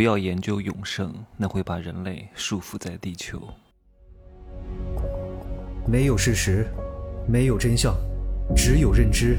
[0.00, 3.38] 不要研究永生，那会把人类束缚在地球。
[5.86, 6.66] 没有事实，
[7.28, 7.94] 没有真相，
[8.56, 9.36] 只有认知，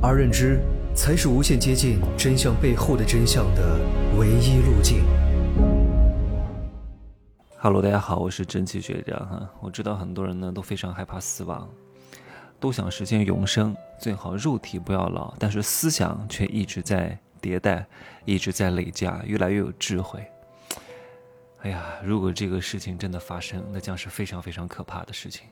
[0.00, 0.58] 而认知
[0.94, 3.78] 才是无限接近真相背后的真相的
[4.18, 5.04] 唯一路径。
[7.58, 9.50] Hello，大家好，我是蒸汽学长哈。
[9.60, 11.68] 我知道很多人呢都非常害怕死亡，
[12.58, 17.18] 都想实现永生，最好肉体不要老，但是思想却一直在。
[17.40, 17.86] 迭代
[18.24, 20.24] 一直在累加，越来越有智慧。
[21.62, 25.46] 哎呀，如果这个事情真的发生，那将是非常非常可怕的事情，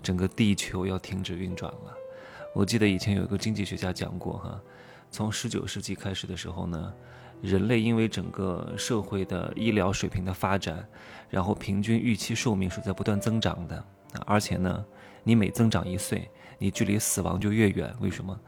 [0.00, 1.96] 整个地球要停止运转了。
[2.54, 4.60] 我记得以前有一个经济学家讲过，哈，
[5.10, 6.94] 从十九世纪开始的时候呢，
[7.42, 10.86] 人类因为整个社会的医疗水平的发展，
[11.28, 13.84] 然后平均预期寿命是在不断增长的，
[14.26, 14.84] 而且呢，
[15.24, 17.92] 你每增长一岁，你距离死亡就越远。
[18.00, 18.38] 为什么？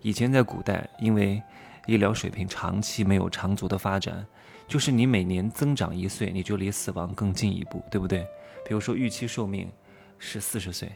[0.00, 1.42] 以前在古代，因为
[1.86, 4.24] 医疗水平长期没有长足的发展，
[4.68, 8.20] 就是你每年增长一岁，你就离死亡更近一步，对不对？
[8.64, 9.68] 比如说预期寿命
[10.18, 10.90] 是四十岁，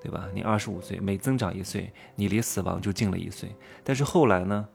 [0.00, 0.28] 对吧？
[0.32, 3.48] 你二十五岁，每增长一岁，你离死亡就近了一岁。
[3.82, 4.66] 但是后来呢，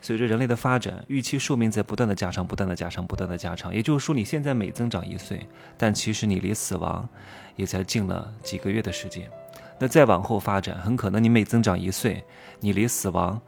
[0.00, 3.74] 随着人类的发展，预期寿命在不断的加长，不断的加长，不断的加长。
[3.74, 5.44] 也就是说，你现在每增长一岁，
[5.76, 7.08] 但其实你离死亡
[7.56, 9.28] 也才近了几个月的时间。
[9.80, 12.24] 那再往后发展，很可能你每增长一岁，
[12.60, 13.40] 你离死亡。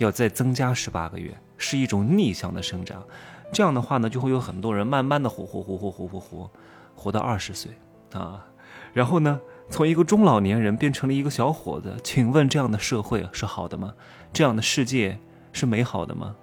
[0.00, 3.04] 要再增加十八个月，是一种逆向的生长。
[3.52, 6.50] 这样的话呢，就会有很多人慢慢的活活活活活活活，
[6.94, 7.72] 活到二十岁
[8.14, 8.46] 啊，
[8.94, 11.94] 然后呢，从一个中老年人变成了一个小伙子。
[12.02, 13.92] 请问这样的社会是好的吗？
[14.32, 15.18] 这样的世界
[15.52, 16.34] 是美好的吗？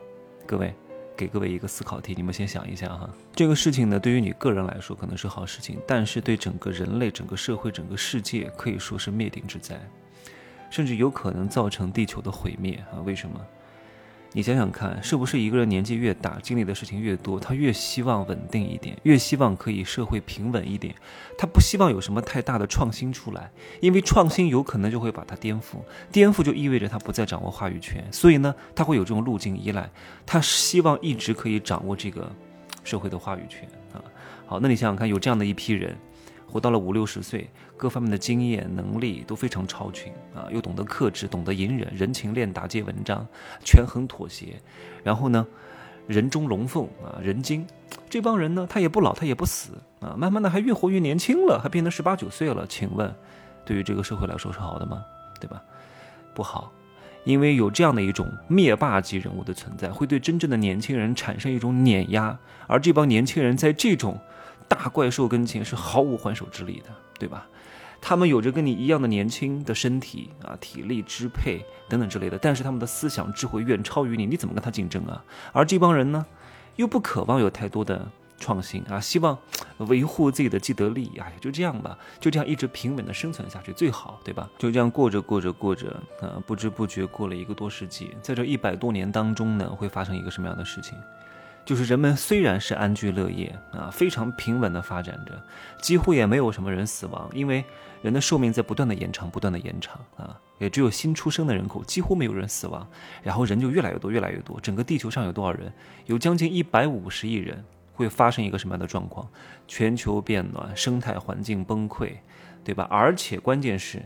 [0.45, 0.75] 各位，
[1.15, 3.09] 给各位一个思考题，你们先想一下哈。
[3.33, 9.81] 这个事情呢，对于你个人来说可能是好事情，但是对整个人类、整个社会、整个世界可以说是灭顶之灾。
[10.69, 13.01] 甚至有可能造成地球的毁灭啊！
[13.05, 13.39] 为什么？
[14.33, 20.93] 你想想看，是不是一个人年纪越大，经历的事情越多，他越希望稳定一点，越希望可以社会平稳一点，
[21.37, 25.77] 他不希望有什么太大的创新出来，因为创新有可能就会把他颠覆，
[26.11, 29.89] 颠覆就意味着他不再掌握话语权，所以呢，他会有这种路径依赖，
[30.25, 32.29] 他希望一直可以掌握这个
[32.83, 34.03] 社会的话语权啊。
[34.45, 35.97] 好，那你想想看，有这样的一批人。
[36.57, 37.47] 活到了五六十岁，
[37.77, 43.23] 各方面的经验能力都非常超群啊，又懂得克制，懂得隐忍，人情练达皆文章，
[43.63, 44.59] 权衡妥协，
[45.03, 45.45] 然后呢，
[46.07, 47.63] 人中龙凤啊，人精，
[48.09, 52.65] 这帮人呢，他也不老，他也不死啊，慢慢的还越活越年轻了，还变成十八九岁了。
[52.65, 53.13] 请问，
[53.63, 55.05] 对于这个社会来说是好的吗？
[55.39, 55.61] 对吧？
[56.33, 56.71] 不好，
[57.23, 64.19] 因为有这样的一种灭霸级人物的存在，会对真正的年轻人产生一种碾压，而这帮年轻人在这种。
[64.67, 66.89] 大怪兽跟前是毫无还手之力的，
[67.19, 67.47] 对吧？
[67.99, 75.23] 他们有着跟你一样的年轻的身体啊，体力支配等等之类的，但是他们的思想智慧远超于你，你怎么跟他竞争啊？
[75.51, 76.25] 而这帮人呢，
[76.75, 78.07] 又不渴望有太多的
[78.39, 79.35] 创新啊，希望
[79.79, 84.47] 维护自己的既得利益，哎，就这样吧，就这样一直平稳的生存下去最好，对吧？
[84.59, 90.95] 就这样过着过着过着，啊，不知不觉过了一个多世纪，在这一百多年当中呢，会发生一个什么样的事情？
[91.67, 95.37] 就是人们虽然是安居乐业啊，非常平稳的发展着，
[95.81, 97.61] 几乎也没有什么人死亡，因为
[98.01, 102.87] 人的寿命在不断的延长，不断的延长啊，也只有新出生的人口几乎没有人死亡，
[103.21, 104.57] 然后人就越来越多，越来越多。
[104.61, 105.69] 整个地球上有多少人？
[106.05, 107.61] 有将近一百五十亿人，
[107.91, 109.27] 会发生一个什么样的状况？
[109.67, 112.13] 全球变暖，生态环境崩溃，
[112.63, 112.87] 对吧？
[112.89, 114.01] 而且关键是。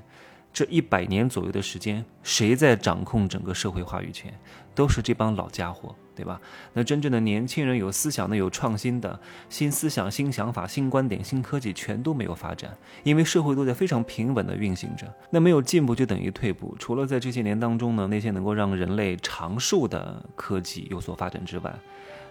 [0.54, 4.34] 这一百年左右的时间，谁在掌控整个社会话语权？
[4.74, 6.40] 都是这帮老家伙，对吧？
[6.74, 9.20] 那真正的年轻人，有思想的、有创新的、
[9.50, 15.14] 新思想、新想法、新观点、新科技，全都没有发展，因为社会都在非常平稳的运行着。
[15.30, 16.76] 那没有进步就等于退步。
[16.80, 21.74] 除了在这些年当中呢，那些能够让人类长寿的科技有所发展之外，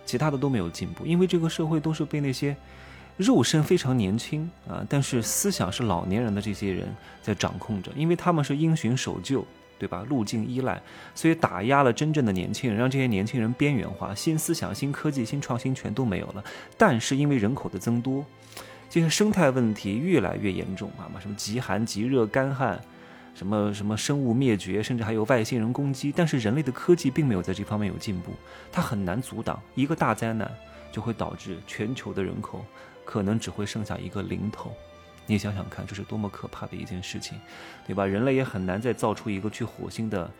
[0.06, 2.56] 其他的都没有进步，因为这个社会都是被那些。
[3.20, 6.88] 肉身非常年轻啊，但是思想是老年人的这些人
[7.20, 9.44] 在掌控着，因为他们是因循守旧，
[9.78, 10.06] 对吧？
[10.08, 10.80] 路径依赖，
[11.14, 16.42] 所以打压了真正的年轻人，让这些年轻人边缘化，新思想、新科技、新创新全都没有了。
[16.78, 18.24] 但是因为人口的增多，
[18.88, 22.80] 这些生态问题越来越严重啊嘛，什么极寒、极热、干旱，
[23.34, 26.10] 什么什么生物灭绝，甚至还有外星人攻击。
[26.16, 28.32] 但是人类的科技并没有在这方面有进步，
[28.72, 30.50] 它很难阻挡一个大灾难，
[30.90, 32.64] 就会导致全球的人口。
[33.04, 34.72] 可能只会剩下一个零头，
[35.26, 37.38] 你想想看，这是多么可怕的一件事情，
[37.86, 38.04] 对吧？
[38.06, 40.30] 人类也很难再造出一个去火星的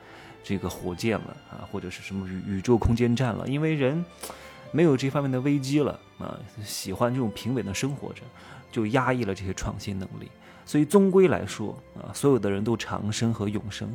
[0.43, 4.05] 这个火箭了啊，或者是什么宇宇宙空间站了，因为人
[4.73, 8.23] 没有这方面的危机了啊，喜欢这种平稳的生活着，
[8.71, 10.31] 就压抑了这些创新能力。
[10.65, 13.93] 所以终归来说啊，所有的人都长生和永生，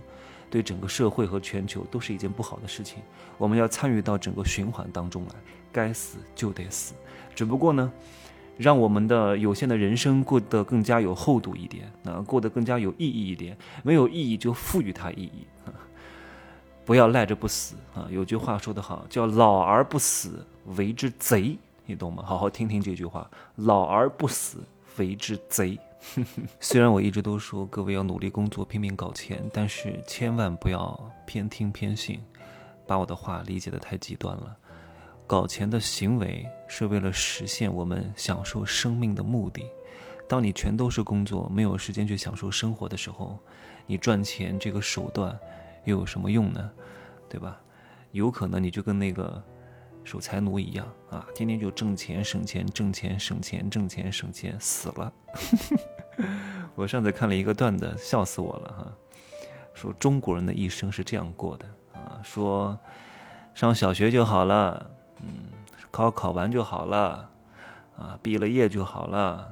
[0.50, 3.00] 对整个社会和全球都是一件不好的事情。
[3.38, 5.36] 我们要参与到整个循环当中来，
[5.72, 6.94] 该死就得死。
[7.34, 7.92] 只不过呢，
[8.57, 13.57] 让我们的有限的人生过得更加有厚度一点，啊，过得更加有意义一点。
[13.84, 15.46] 没有意义就赋予它意义，
[16.86, 18.07] 不要赖着不死啊！
[18.10, 20.46] 有句话说得好，叫“老而不死，
[20.78, 22.24] 为之贼”，你懂吗？
[22.25, 24.60] 好好听听这句话，“老而不死，
[24.98, 25.78] 为之贼”。
[26.62, 32.22] 虽然我一直都说各位要努力工作，拼命搞钱，但是千万不要偏听偏信，
[32.86, 34.56] 把我的话理解的太极端了。
[35.27, 39.63] 搞钱的行为是为了实现我们享受生命的目的。
[40.27, 43.38] 当你全都是工作，没有时间去享受生活的时候，
[43.86, 45.38] 你赚钱这个手段
[45.83, 46.72] 又有什么用呢？
[47.30, 47.60] 对吧？
[48.12, 49.44] 有可能你就跟那个
[50.04, 55.13] 守财奴一样啊，天天就挣钱省钱，挣钱省钱，挣钱省钱，死了。
[56.75, 58.94] 我上次看了一个段子，笑死我了哈！
[59.74, 62.80] 说中国人的一生是这样过的啊，说
[63.54, 64.89] 上小学就好了，
[65.22, 65.48] 嗯，
[65.92, 67.30] 考考完就好了，
[67.98, 69.48] 啊，毕了业就好了，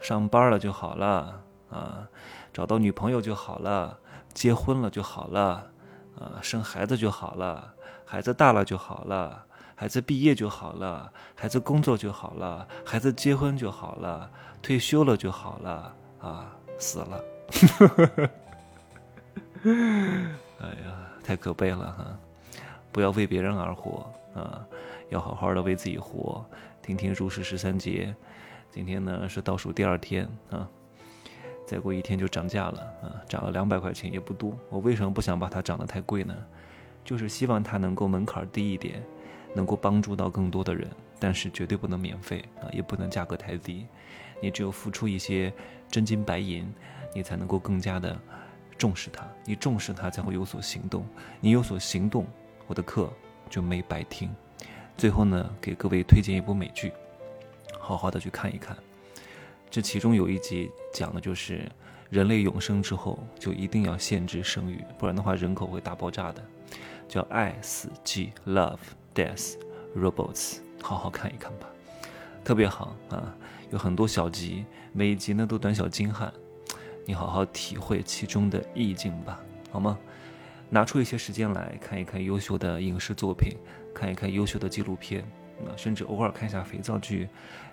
[0.00, 1.40] 上班了就好了，
[1.70, 2.08] 啊，
[2.52, 3.98] 找到女朋友就好了，
[4.32, 5.66] 结婚了就好了，
[6.18, 7.74] 啊，生孩子就好了，
[8.04, 9.44] 孩子大了就好了，
[9.74, 14.30] 孩子毕业就好了，孩子工作就好了，孩子结婚就好了，
[14.62, 15.94] 退休了就好了。
[16.24, 17.24] 啊，死了！
[20.58, 22.06] 哎呀，太可悲了哈！
[22.90, 24.64] 不要为别人而活啊，
[25.14, 26.44] 要好好的为自己活。
[26.82, 28.14] 听听入世十三节，
[28.70, 30.68] 今天呢是倒数第二天啊，
[31.64, 34.58] 再过一天就涨价了啊，涨了两百块钱也不多。
[34.68, 36.36] 我为什么不想把它涨得太贵呢？
[37.04, 39.00] 就是希望它能够门槛低一点，
[39.54, 40.90] 能够帮助到更多的人，
[41.20, 43.86] 但是绝对不能免费啊，也不能价格太低。
[44.42, 45.52] 你只有付出一些
[45.88, 46.70] 真金白银，
[47.14, 48.18] 你才能够更加的
[48.76, 49.24] 重视它。
[49.44, 51.06] 你重视它，才会有所行动。
[51.40, 52.26] 你有所行动，
[52.66, 53.10] 我的课
[53.48, 54.28] 就没白听。
[54.96, 56.92] 最后呢，给各位推荐一部美剧，
[57.78, 58.76] 好好的去看一看。
[59.70, 61.68] 这其中有一集讲的就是，
[62.10, 66.42] 人类永生之后就一定要限制生育，不然的话人口会大爆炸的。
[67.06, 68.78] 叫《爱死机》，Love,
[69.14, 69.54] Death,
[69.94, 71.68] Robots，好好看一看吧，
[72.42, 73.34] 特别好啊。
[73.70, 76.32] 有很多小集，每一集呢都短小精悍，
[77.04, 79.98] 你好好体会其中的意境吧，好吗？
[80.70, 83.56] 拿出一些时间来看一看优秀的影视作品，
[83.94, 85.22] 看一看优秀的纪录片，
[85.66, 87.28] 啊，甚至偶尔看一下肥皂剧，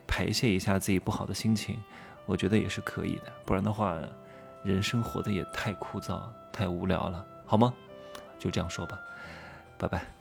[0.08, 1.78] 排泄一下自己不好的心情，
[2.26, 3.34] 我觉得也是可以的。
[3.46, 4.00] 不然的话，
[4.64, 6.22] 人生活的也太枯燥、
[6.54, 7.74] 太无聊了，好吗？
[8.38, 9.00] 就这样说吧，
[9.78, 10.21] 拜拜。